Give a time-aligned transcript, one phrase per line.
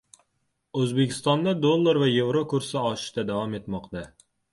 [0.83, 4.03] O‘zbekistonda dollar va yevro kursi oshishda davom etmoqda